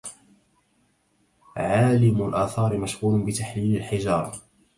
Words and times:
عالِمُ 1.57 2.27
الآثار 2.27 2.77
مشغول 2.77 3.21
بتحليل 3.21 3.75
الحجارهْ 3.77 4.39